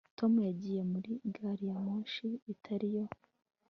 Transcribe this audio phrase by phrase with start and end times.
[0.17, 3.05] Tom yagiye muri gari ya moshi itari yo